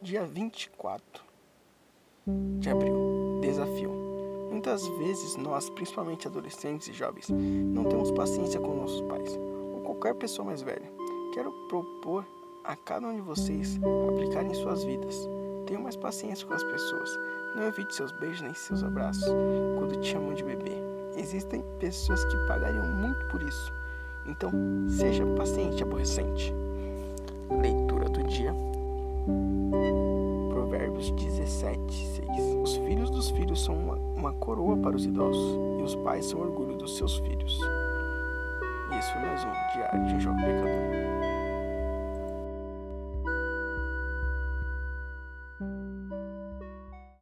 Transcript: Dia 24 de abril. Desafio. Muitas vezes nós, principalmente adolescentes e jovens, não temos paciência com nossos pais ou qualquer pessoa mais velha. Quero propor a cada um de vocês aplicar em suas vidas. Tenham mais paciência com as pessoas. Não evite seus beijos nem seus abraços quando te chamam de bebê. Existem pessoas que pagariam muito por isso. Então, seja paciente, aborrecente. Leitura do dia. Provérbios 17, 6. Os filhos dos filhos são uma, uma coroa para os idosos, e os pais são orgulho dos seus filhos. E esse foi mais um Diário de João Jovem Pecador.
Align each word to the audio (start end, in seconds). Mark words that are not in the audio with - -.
Dia 0.00 0.24
24 0.24 1.22
de 2.58 2.70
abril. 2.70 3.40
Desafio. 3.42 3.90
Muitas 4.50 4.88
vezes 4.88 5.36
nós, 5.36 5.68
principalmente 5.68 6.26
adolescentes 6.26 6.88
e 6.88 6.94
jovens, 6.94 7.28
não 7.28 7.84
temos 7.84 8.10
paciência 8.12 8.58
com 8.58 8.74
nossos 8.74 9.02
pais 9.02 9.36
ou 9.36 9.82
qualquer 9.82 10.14
pessoa 10.14 10.46
mais 10.46 10.62
velha. 10.62 10.90
Quero 11.34 11.52
propor 11.68 12.26
a 12.64 12.74
cada 12.74 13.06
um 13.08 13.14
de 13.14 13.20
vocês 13.20 13.78
aplicar 14.10 14.46
em 14.46 14.54
suas 14.54 14.82
vidas. 14.82 15.28
Tenham 15.66 15.82
mais 15.82 15.96
paciência 15.96 16.46
com 16.46 16.54
as 16.54 16.64
pessoas. 16.64 17.10
Não 17.54 17.64
evite 17.64 17.94
seus 17.94 18.12
beijos 18.12 18.40
nem 18.40 18.54
seus 18.54 18.82
abraços 18.82 19.28
quando 19.78 20.00
te 20.00 20.08
chamam 20.08 20.32
de 20.32 20.42
bebê. 20.42 20.72
Existem 21.18 21.62
pessoas 21.78 22.24
que 22.24 22.46
pagariam 22.46 22.86
muito 22.86 23.26
por 23.26 23.42
isso. 23.42 23.83
Então, 24.26 24.50
seja 24.88 25.24
paciente, 25.36 25.82
aborrecente. 25.82 26.52
Leitura 27.50 28.08
do 28.08 28.22
dia. 28.24 28.54
Provérbios 30.50 31.10
17, 31.10 32.06
6. 32.06 32.28
Os 32.62 32.76
filhos 32.76 33.10
dos 33.10 33.30
filhos 33.30 33.62
são 33.62 33.76
uma, 33.76 33.94
uma 33.94 34.32
coroa 34.32 34.76
para 34.76 34.96
os 34.96 35.04
idosos, 35.04 35.58
e 35.78 35.82
os 35.82 35.94
pais 35.96 36.26
são 36.26 36.40
orgulho 36.40 36.76
dos 36.76 36.96
seus 36.96 37.18
filhos. 37.18 37.60
E 38.92 38.98
esse 38.98 39.12
foi 39.12 39.22
mais 39.22 39.44
um 39.44 39.52
Diário 39.74 40.06
de 40.06 40.20
João 40.20 40.38
Jovem 40.38 40.54
Pecador. 40.54 40.94